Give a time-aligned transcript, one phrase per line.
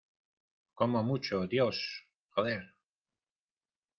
[0.73, 2.07] como mucho, Dios.
[2.35, 2.73] joder.